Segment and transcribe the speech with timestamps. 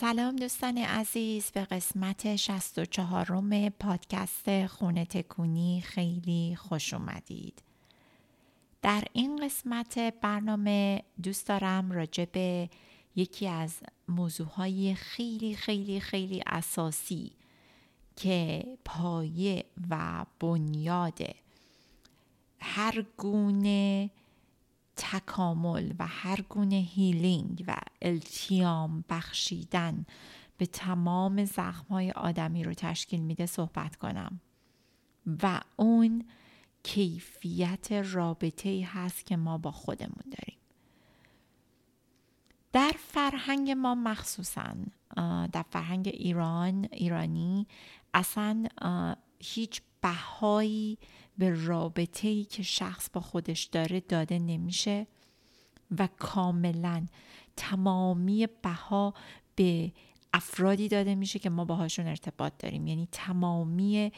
[0.00, 7.62] سلام دوستان عزیز به قسمت 64 روم پادکست خونه تکونی خیلی خوش اومدید.
[8.82, 12.70] در این قسمت برنامه دوست دارم راجع به
[13.16, 13.74] یکی از
[14.08, 17.32] موضوعهای خیلی خیلی خیلی اساسی
[18.16, 21.18] که پایه و بنیاد
[22.60, 24.10] هر گونه
[25.12, 30.06] تکامل و هر گونه هیلینگ و التیام بخشیدن
[30.56, 34.40] به تمام زخمهای آدمی رو تشکیل میده صحبت کنم.
[35.42, 36.24] و اون
[36.82, 40.58] کیفیت رابطه هست که ما با خودمون داریم.
[42.72, 44.74] در فرهنگ ما مخصوصا
[45.52, 47.66] در فرهنگ ایران ایرانی
[48.14, 48.64] اصلا
[49.38, 50.98] هیچ بهایی
[51.40, 55.06] به رابطه ای که شخص با خودش داره داده نمیشه
[55.98, 57.06] و کاملا
[57.56, 59.14] تمامی بها
[59.54, 59.92] به
[60.32, 62.86] افرادی داده میشه که ما باهاشون ارتباط داریم.
[62.86, 64.12] یعنی تمامی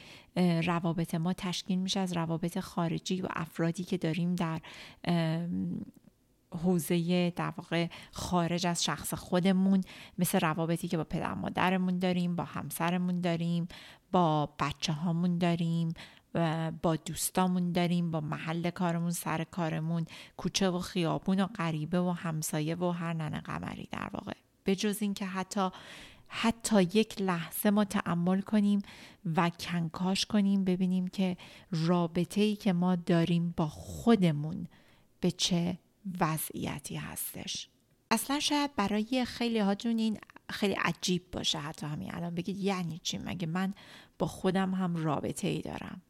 [0.64, 4.60] روابط ما تشکیل میشه از روابط خارجی و افرادی که داریم در
[6.64, 9.80] حوزه در واقع خارج از شخص خودمون.
[10.18, 13.68] مثل روابطی که با پدر مادرمون داریم با همسرمون داریم
[14.12, 15.92] با بچه هامون داریم
[16.82, 20.06] با دوستامون داریم با محل کارمون سر کارمون
[20.36, 24.32] کوچه و خیابون و غریبه و همسایه و هر ننه قمری در واقع.
[24.64, 25.70] به جز اینکه حتی
[26.34, 28.82] حتی یک لحظه ما تعمل کنیم
[29.36, 31.36] و کنکاش کنیم ببینیم که
[31.70, 34.66] رابطه ای که ما داریم با خودمون
[35.20, 35.78] به چه
[36.20, 37.68] وضعیتی هستش.
[38.10, 40.18] اصلا شاید برای خیلی هاتون این
[40.50, 43.74] خیلی عجیب باشه حتی همین الان بگید یعنی چی؟ مگه من
[44.18, 46.02] با خودم هم رابطه ای دارم؟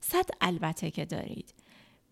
[0.00, 1.54] صد البته که دارید.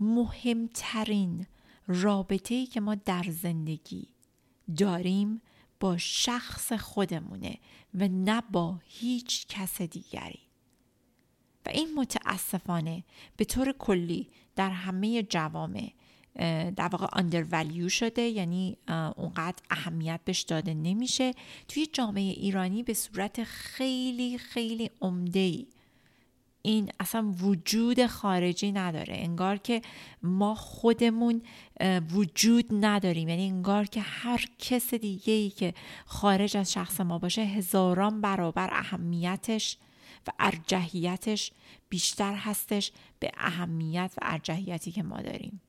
[0.01, 1.47] مهمترین
[1.87, 4.09] رابطه ای که ما در زندگی
[4.77, 5.43] داریم
[5.81, 7.59] با شخص خودمونه
[7.95, 10.41] و نه با هیچ کس دیگری.
[11.67, 13.05] و این متاسفانه
[13.37, 15.93] به طور کلی در همه جوامع
[16.77, 18.77] در واقع اندرولیو شده یعنی
[19.17, 21.35] اونقدر اهمیت بهش داده نمیشه.
[21.69, 25.67] توی جامعه ایرانی به صورت خیلی خیلی عمده ای
[26.69, 29.15] این اصلا وجود خارجی نداره.
[29.17, 29.83] انگار که
[30.23, 31.43] ما خودمون
[32.13, 33.29] وجود نداریم.
[33.29, 35.75] یعنی انگار که هر کس دیگه ای که
[36.07, 39.79] خارج از شخص ما باشه هزاران برابر اهمیتش
[40.27, 41.53] و ارجحیتش
[41.89, 45.61] بیشتر هستش به اهمیت و ارجحیتی که ما داریم.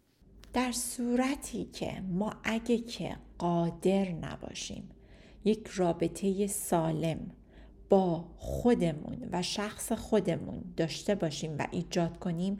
[0.54, 4.90] در صورتی که ما اگه که قادر نباشیم
[5.46, 7.32] یک رابطه سالم
[7.90, 12.60] با خودمون و شخص خودمون داشته باشیم و ایجاد کنیم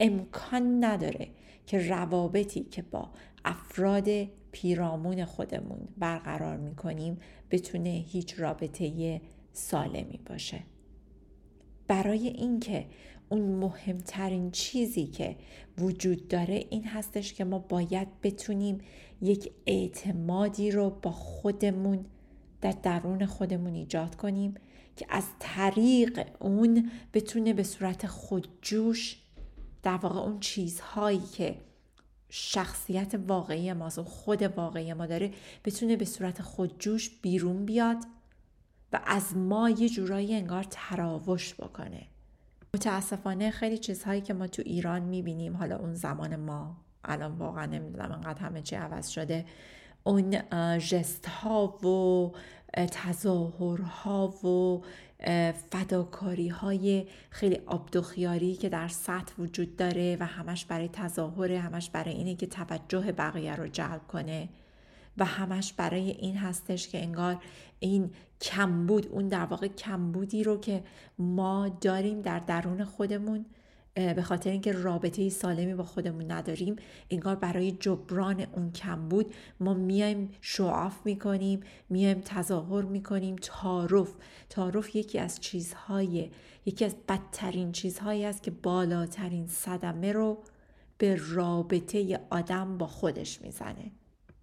[0.00, 1.28] امکان نداره
[1.66, 3.10] که روابطی که با
[3.44, 4.08] افراد
[4.52, 7.18] پیرامون خودمون برقرار می‌کنیم
[7.50, 9.20] بتونه هیچ رابطه
[9.52, 10.60] سالمی باشه.
[11.86, 12.86] برای اینکه
[13.28, 15.36] اون مهمترین چیزی که
[15.78, 18.78] وجود داره این هستش که ما باید بتونیم
[19.22, 22.04] یک اعتمادی رو با خودمون
[22.60, 24.54] در درون خودمون ایجاد کنیم
[24.96, 29.16] که از طریق اون بتونه به صورت خودجوش
[29.82, 31.56] در واقع اون چیزهایی که
[32.28, 35.30] شخصیت واقعی ما و خود واقعی ما داره
[35.64, 37.98] بتونه به صورت خودجوش بیرون بیاد
[38.92, 42.06] و از ما یه جورایی انگار تراوش بکنه.
[42.74, 48.12] متاسفانه خیلی چیزهایی که ما تو ایران می‌بینیم حالا اون زمان ما الان واقعا نمی‌دونم
[48.12, 49.44] انقدر همه چی عوض شده
[50.04, 50.38] اون
[50.78, 52.32] جست ها و
[52.74, 54.82] تظاهرها و
[55.70, 62.14] فداکاری های آبدوخیاری آبدوخیاری که در سطح وجود داره و همش برای تظاهره همش برای
[62.14, 64.48] اینه که توجه بقیه رو جلب کنه.
[65.18, 67.42] و همش برای این هستش که انگار
[67.80, 70.82] این کمبود اون در واقع کمبودی رو که
[71.18, 73.44] ما داریم در درون خودمون
[73.94, 76.76] به خاطر اینکه رابطه سالمی با خودمون نداریم
[77.10, 79.34] انگار برای جبران اون کم بود.
[79.60, 83.36] ما میایم شعاف می‌کنیم میایم تظاهر می‌کنیم.
[83.36, 84.14] تعارف
[84.50, 86.30] تعارف یکی از چیزهای
[86.66, 90.38] یکی از بدترین چیزهایی است که بالاترین صدمه رو
[90.98, 93.90] به رابطه آدم با خودش می‌زنه.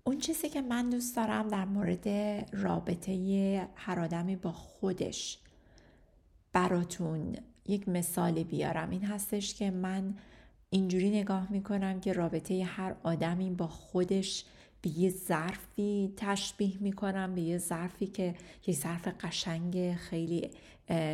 [0.03, 2.07] اون چیزی که من دوست دارم در مورد
[2.53, 5.39] رابطه هر آدمی با خودش
[6.53, 8.89] براتون یک مثالی بیارم.
[8.89, 10.13] این هستش که من
[10.69, 14.45] اینجوری نگاه می‌کنم که رابطه هر آدمی با خودش
[14.81, 18.35] به یه ظرفی تشبیه می‌کنم به یه ظرفی که
[18.67, 20.49] یک ظرف قشنگ خیلی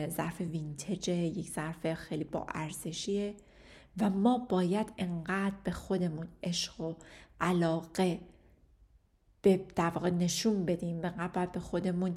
[0.09, 3.33] ظرف وینتجه یک ظرف خیلی با ارزشیه.
[3.97, 6.94] و ما باید انقدر به خودمون عشق و
[7.41, 8.19] علاقه
[9.44, 12.16] به در واقع نشون بدیم انقدر باید به خودمون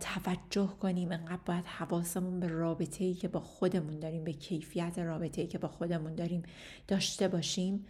[0.00, 5.42] توجه کنیم انقدر باید حواسمون به رابطه ای که با خودمون داریم به کیفیت رابطه
[5.42, 6.42] ای که با خودمون داریم
[6.88, 7.86] داشته باشیم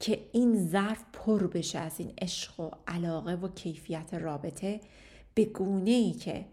[0.00, 4.80] که این ظرف پر بشه از این عشق و علاقه و کیفیت رابطه.
[5.34, 6.44] به گونه ای که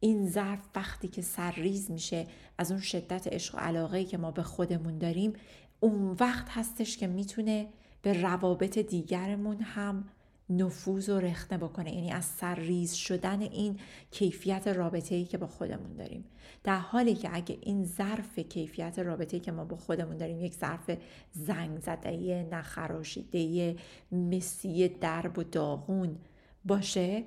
[0.00, 2.26] این ظرف وقتی که سرریز میشه
[2.58, 5.32] از اون شدت عشق و علاقه ای که ما به خودمون داریم
[5.80, 7.66] اون وقت هستش که می‌تونه
[8.02, 10.04] به روابط دیگرمون هم
[10.50, 11.94] نفوذ و رخنه بکنه.
[11.94, 13.78] یعنی از سرریز شدن این
[14.10, 16.24] کیفیت رابطه ای که با خودمون داریم.
[16.64, 20.54] در حالی که اگه این ظرف کیفیت رابطه ای که ما با خودمون داریم یک
[20.54, 20.90] ظرف
[21.32, 23.76] زنگ زده نخراشیده
[24.12, 26.18] مسی درب و داغون
[26.64, 27.24] باشه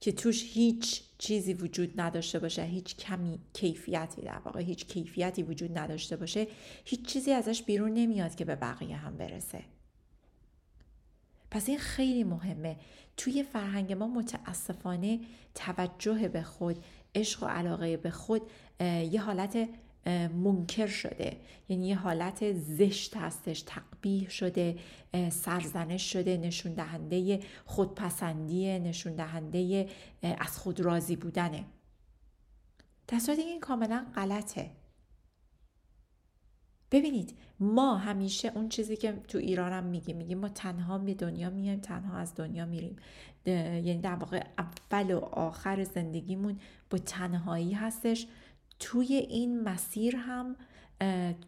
[0.00, 5.78] که توش هیچ چیزی وجود نداشته باشه هیچ کمی کیفیتی در واقع هیچ کیفیتی وجود
[5.78, 6.46] نداشته باشه
[6.84, 9.73] هیچ چیزی ازش بیرون نمیاد که به بقیه هم برسه.
[11.54, 12.76] پس این خیلی مهمه.
[13.16, 15.20] توی فرهنگ ما متاسفانه
[15.54, 16.84] توجه به خود
[17.14, 18.42] عشق و علاقه به خود
[18.80, 19.68] یه حالت
[20.44, 21.36] منکر شده.
[21.68, 24.78] یعنی یه حالت زشت هستش تقبیح شده
[25.30, 29.88] سرزنش شده نشون دهنده خودپسندی نشون دهنده
[30.22, 31.64] از خود راضی بودنه.
[33.06, 34.70] در این کاملا غلطه.
[36.94, 41.80] ببینید ما همیشه اون چیزی که تو ایرانم میگیم میگیم ما تنها به دنیا میایم
[41.80, 42.96] تنها از دنیا میریم.
[43.46, 46.58] یعنی در واقع اول و آخر زندگیمون
[46.90, 48.26] با تنهایی هستش.
[48.78, 50.56] توی این مسیر هم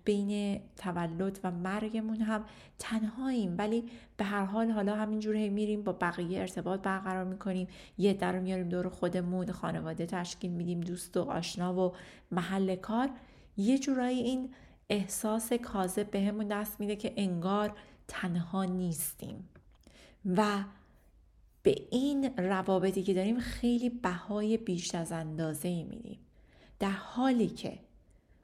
[0.04, 2.44] بین تولد و مرگمون هم
[2.78, 3.54] تنهاییم.
[3.58, 3.84] ولی
[4.16, 7.68] به هر حال حالا همینجور میریم با بقیه ارتباط برقرار می‌کنیم.
[7.98, 11.92] یه در رو میاریم دور خودمون خانواده تشکیل میدیم دوست و آشنا و
[12.30, 13.10] محل کار.
[13.56, 14.50] یه جورایی این
[14.90, 17.76] احساس کاذب بهمون دست میده که انگار
[18.08, 19.48] تنها نیستیم.
[20.36, 20.64] و
[21.62, 26.18] به این روابطی که داریم خیلی بهای بیش از اندازه ای میدیم.
[26.78, 27.78] در حالی که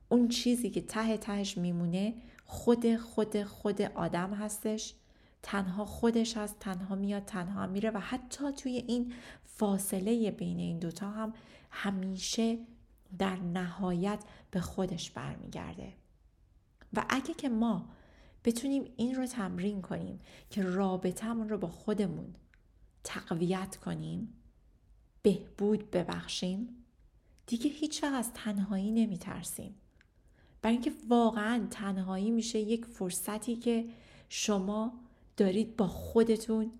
[0.08, 2.14] اون چیزی که ته تهش میمونه
[2.44, 4.94] خود خود خود آدم هستش
[5.42, 9.12] تنها خودش هست تنها میاد تنها میره و حتی توی این
[9.44, 11.32] فاصله بین این دوتا هم
[11.70, 12.58] همیشه
[13.18, 14.18] در نهایت
[14.50, 15.92] به خودش برمیگرده.
[16.94, 17.88] و اگه که ما
[18.44, 22.34] بتونیم این رو تمرین کنیم که رابطمون رو با خودمون
[23.04, 24.34] تقویت کنیم
[25.22, 26.68] بهبود ببخشیم
[27.46, 29.74] دیگه هیچ وقت از تنهایی نمی ترسیم
[30.62, 33.84] برای اینکه واقعا تنهایی میشه یک فرصتی که
[34.28, 34.92] شما
[35.36, 36.72] دارید با خودتون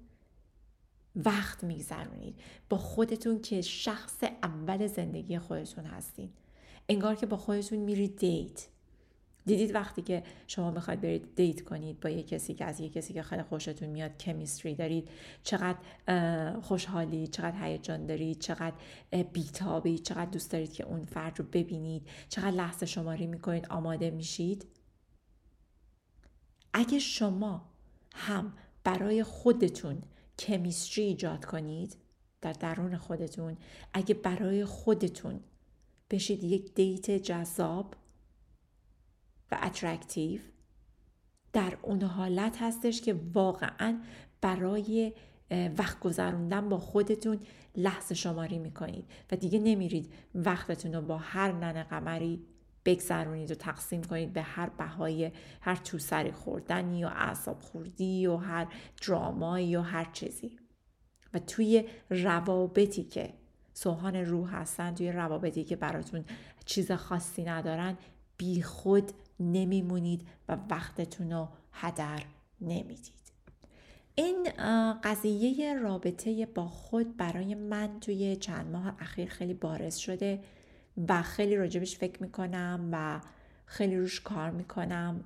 [1.17, 2.41] وقت میگذرونید.
[2.69, 6.31] با خودتون که شخص اول زندگی خودتون هستین.
[6.89, 8.67] انگار که با خودتون میرید دیت.
[9.47, 13.15] دیدید وقتی که شما می‌خواید برید دیت کنید با یه کسی که از یه کسی
[13.15, 15.09] که خیلی خوشتون میاد کمیستری دارید
[15.43, 15.79] چقدر
[16.61, 18.75] خوشحالی چقدر هیجان دارید چقدر
[19.33, 24.67] بیتابی چقدر دوست دارید که اون فرد رو ببینید چقدر لحظه شماری می‌کنید آماده میشید؟
[26.75, 27.69] اگه شما
[28.15, 28.53] هم
[28.85, 30.03] برای خودتون
[30.39, 31.97] chemistry ایجاد کنید
[32.41, 33.57] در درون خودتون
[33.93, 35.41] اگه برای خودتون
[36.11, 37.95] بشید یک date جذاب
[39.53, 40.41] و attractive
[41.53, 44.01] در اون حالت هستش که واقعا
[44.41, 45.13] برای
[45.79, 47.41] وقت گذروندن با خودتون
[47.77, 52.45] لحظه شماری می‌کنید و دیگه نمیرید وقتتون رو با هر نن قمری
[52.85, 58.67] بگذرونید و تقسیم کنید به هر بهای هر توسری خوردنی و اعصاب خوردی و هر
[59.07, 60.59] درامایی و هر چیزی.
[61.35, 63.35] و توی روابطی که
[63.75, 66.25] سوهان روح هستن توی روابطی که براتون
[66.65, 67.99] چیز خاصی ندارن
[68.37, 72.23] بی خود نمیمونید و وقتتون رو هدر
[72.61, 73.23] نمی‌دید.
[74.15, 74.49] این
[75.05, 80.41] قضیه رابطه با خود برای من توی چند ماه اخیر خیلی بارز شده
[81.09, 83.21] و خیلی راجبش فکر می‌کنم و
[83.67, 85.25] خیلی روش کار می‌کنم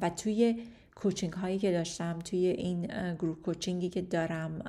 [0.00, 0.62] و توی
[0.94, 4.62] کوچینگ هایی که داشتم توی این گروپ کوچینگی که دارم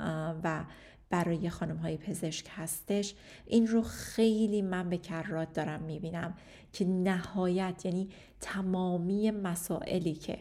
[0.43, 0.65] و
[1.09, 3.15] برای خانم های پزشک هستش
[3.45, 6.37] این رو خیلی من به کرات دارم می‌بینم.
[6.77, 8.09] که نهایت یعنی
[8.41, 10.39] تمامی مسائلی که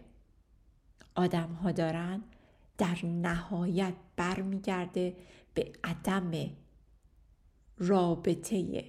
[1.14, 2.22] آدم ها دارن
[2.78, 5.16] در نهایت برمیگرده
[5.54, 6.32] به عدم
[7.78, 8.84] رابطه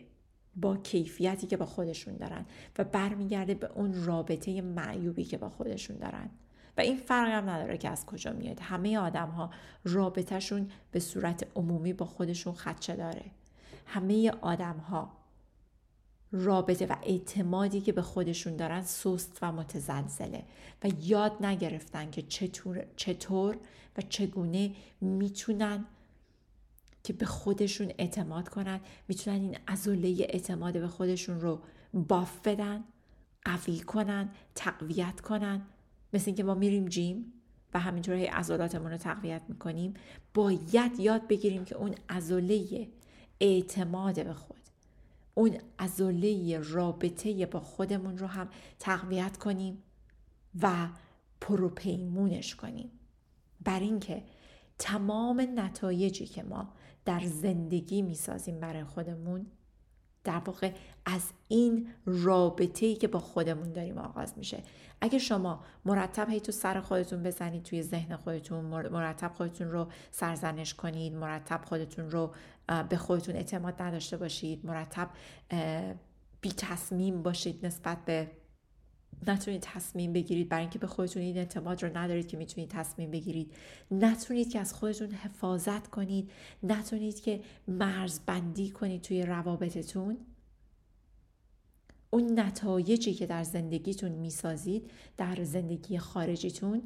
[0.56, 2.46] با کیفیتی که با خودشون دارن
[2.78, 6.30] و برمیگرده به اون رابطه معیوبی که با خودشون دارن.
[6.78, 8.60] و این فرق هم نداره که از کجا میاد.
[8.60, 9.50] همه آدم ها
[9.84, 13.26] رابطهشون به صورت عمومی با خودشون خدشه داره.
[13.86, 15.27] همه آدم ها
[16.32, 20.44] رابطه و اعتمادی که به خودشون دارن سست و متزلزله
[20.84, 23.58] و یاد نگرفتن که چطور, چطور
[23.98, 25.86] و چگونه می‌تونن
[27.04, 31.60] که به خودشون اعتماد کنن می‌تونن این ازوله اعتماد به خودشون رو
[31.94, 32.84] باف بدن
[33.46, 35.62] قوی کنن تقویت کنن.
[36.14, 37.34] مثل اینکه ما میریم جیم
[37.74, 39.94] و همینطور هی عضلاتمون رو تقویت می‌کنیم
[40.34, 42.88] باید یاد بگیریم که اون عضله
[43.40, 44.57] اعتماد به خود
[45.38, 49.84] اون ازوله رابطه با خودمون رو هم تقویت کنیم
[50.62, 50.88] و
[51.42, 52.92] پروپیمونش کنیم.
[53.62, 54.24] بر اینکه
[54.80, 56.74] تمام نتایجی که ما
[57.06, 59.46] در زندگی می‌سازیم برای خودمون
[60.28, 60.72] در واقع
[61.06, 64.64] از این رابطه ای که با خودمون داریم آغاز میشه.
[65.02, 70.74] اگه شما مرتب هی تو سر خودتون بزنید توی ذهن خودتون مرتب خودتون رو سرزنش
[70.74, 72.32] کنید مرتب خودتون رو
[72.90, 75.10] به خودتون اعتماد نداشته باشید مرتب
[76.42, 78.32] بی تصمیم باشید نسبت به
[79.28, 80.50] نتونید تصمیم بگیرید.
[80.50, 83.54] برای اینکه به خودتون این اعتماد رو ندارید که می‌تونید تصمیم بگیرید.
[83.92, 86.32] نتونید که از خودتون حفاظت کنید.
[86.64, 90.18] نتونید که مرزبندی کنید توی روابطتون.
[92.10, 96.82] اون نتایجی که در زندگیتون می‌سازید در زندگی خارجیتون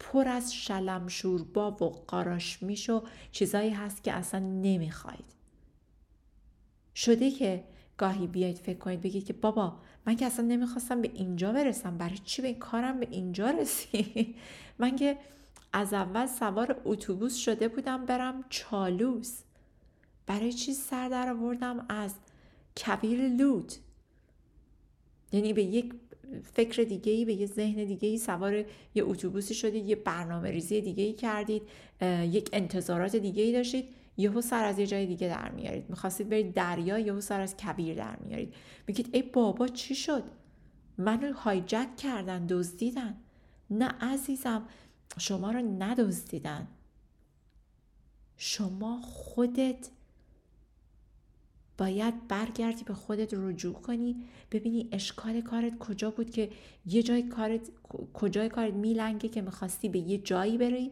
[0.00, 3.02] پر از شلم شوربا و قاراشمیش و
[3.32, 5.34] چیزایی هست که اصلا نمی‌خواید
[6.94, 7.64] شده که
[7.96, 11.98] گاهی بیاید فکر کنید بگید که بابا من که اصلا نمی‌خواستم به اینجا برسم.
[11.98, 14.34] برای چی به کارم به اینجا رسید
[14.78, 15.18] من که
[15.72, 19.42] از اول سوار اتوبوس شده بودم برم چالوس.
[20.26, 22.14] برای چی سر در آوردم از
[22.86, 23.78] کبیر لوت؟
[25.32, 25.92] یعنی به یک
[26.54, 28.54] فکر دیگه ای به یه ذهن دیگه ای سوار
[28.94, 31.62] یه اتوبوسی شدید یه برنامه ریزی دیگه ای کردید
[32.22, 33.84] یک انتظارات دیگه ای داشتید.
[34.20, 35.90] یهو سر از یه جای دیگه در میارید.
[35.90, 38.54] می‌خواستید برید دریا یهو سر از کبیر در میارید.
[38.86, 40.24] میگید ای بابا چی شد؟
[40.98, 43.16] منو هایجک کردن دزدیدن.
[43.70, 44.62] نه عزیزم
[45.18, 46.68] شما رو ندزدیدن.
[48.36, 49.90] شما خودت
[51.78, 54.16] باید برگردی به خودت رجوع کنی.
[54.52, 56.50] ببینی اشکال کارت کجا بود که
[56.86, 57.70] یه جای کارت
[58.14, 60.90] کجای کارت میلنگه که می‌خواستی به یه جایی بری.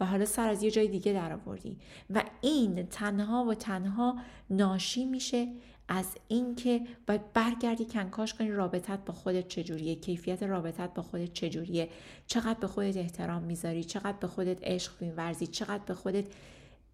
[0.00, 1.76] و حالا سر از یه جای دیگه در آوردی.
[2.10, 4.16] و این تنها و تنها
[4.50, 5.48] ناشی میشه
[5.88, 11.88] از اینکه باید برگردی کنکاش کنی رابطت با خودت چجوریه کیفیت رابطت با خودت چجوریه
[12.26, 16.24] چقدر به خودت احترام می‌ذاری چقدر به خودت عشق میورزی چقدر به خودت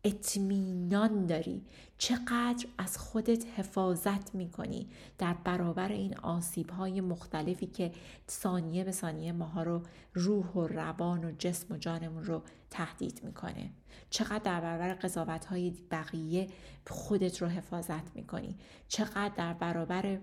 [0.05, 1.65] اطمینان داری.
[1.99, 4.89] چقدر از خودت حفاظت می‌کنی
[5.19, 7.93] در برابر این آسیب های مختلفی که
[8.31, 9.83] ثانیه به ثانیه ماها رو
[10.15, 13.71] روح و روان و جسم و جانمون رو تهدید می‌کنه.
[14.11, 16.47] چقدر در برابر قضاوت های بقیه
[16.87, 18.57] خودت رو حفاظت می‌کنی.
[18.89, 20.19] چقدر در برابر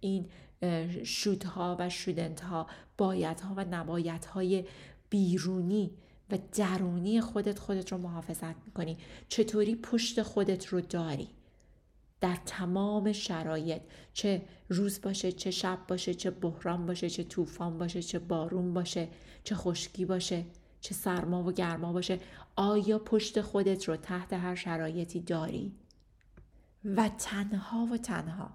[0.00, 0.26] این
[1.04, 2.66] شودها و شودنت ها
[2.98, 4.64] باید ها و نبایت های
[5.10, 5.90] بیرونی
[6.30, 8.98] و درونی خودت خودت رو محافظت می‌کنی.
[9.28, 11.28] چطوری پشت خودت رو داری؟
[12.20, 13.82] در تمام شرایط.
[14.12, 19.08] چه روز باشه چه شب باشه چه بحران باشه چه طوفان باشه چه بارون باشه
[19.44, 20.44] چه خشکی باشه
[20.80, 22.20] چه سرما و گرما باشه.
[22.56, 25.72] آیا پشت خودت رو تحت هر شرایطی داری؟
[26.84, 28.50] و تنها و تنها.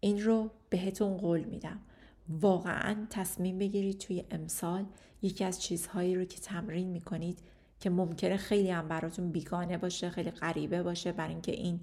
[0.00, 1.80] این رو بهتون قول میدم.
[2.28, 4.86] واقعا تصمیم بگیرید توی امسال
[5.22, 7.38] یکی از چیزهایی رو که تمرین می‌کنید
[7.80, 11.80] که ممکنه خیلی هم براتون بیگانه باشه خیلی غریبه باشه برای اینکه این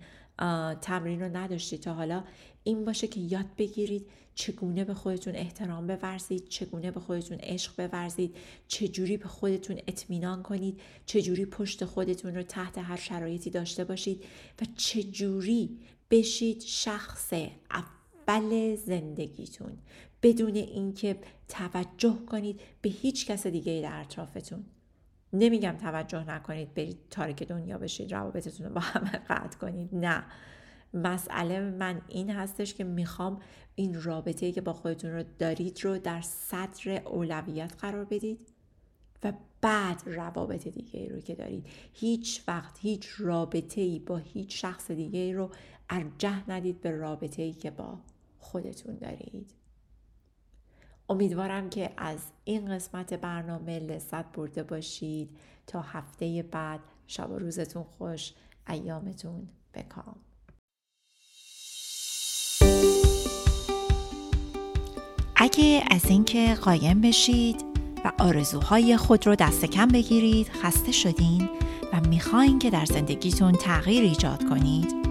[0.81, 2.23] تمرین رو نداشتید تا حالا
[2.63, 8.35] این باشه که یاد بگیرید چگونه به خودتون احترام بورزید چگونه به خودتون عشق بورزید
[8.67, 14.23] چجوری به خودتون اطمینان کنید چجوری پشت خودتون رو تحت هر شرایطی داشته باشید
[14.61, 15.79] و چجوری
[16.11, 17.33] بشید شخص
[18.27, 19.77] اول زندگیتون
[20.23, 21.17] بدون اینکه
[21.47, 24.65] توجه کنید به هیچ کس دیگه در اطرافتون.
[25.33, 29.95] نمیگم توجه نکنید برید تاریک دنیا بشید روابطتون رو با همه قطع کنید.
[29.95, 30.23] نه.
[30.93, 33.39] مسئله من این هستش که می‌خوام
[33.75, 38.47] این رابطه که با خودتون رو دارید رو در صدر اولویت قرار بدید
[39.23, 41.65] و بعد روابط دیگه ای رو که دارید.
[41.93, 45.49] هیچ وقت هیچ رابطه ای با هیچ شخص دیگه ای رو
[45.89, 47.99] ارجح ندید به رابطه ای که با
[48.51, 49.51] خودتون دارید.
[51.09, 55.29] امیدوارم که از این قسمت برنامه لذت برده باشید.
[55.67, 58.33] تا هفته بعد شب و روزتون خوش
[58.69, 60.15] ایامتون بکام.
[65.35, 67.65] اگه از اینکه قایم بشید
[68.05, 71.49] و آرزوهای خود رو دست کم بگیرید خسته شدین
[71.93, 75.06] و می‌خواین که در زندگیتون تغییر ایجاد کنید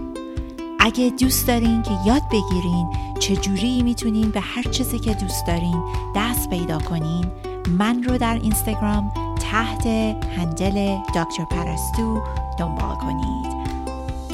[0.79, 5.83] اگه دوست دارین که یاد بگیرین چجوری می‌تونین به هر چیزی که دوست دارین
[6.15, 7.25] دست پیدا کنین
[7.69, 9.11] من رو در اینستاگرام
[9.51, 9.87] تحت
[10.37, 12.21] هندل دکتر پرستو
[12.59, 13.57] دنبال کنید.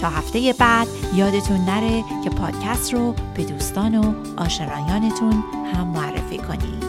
[0.01, 6.82] تا هفته بعد یادتون نره که پادکست رو به دوستان و آشنایانتون هم معرفی کنید.